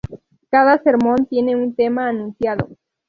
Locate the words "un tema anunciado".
1.55-2.69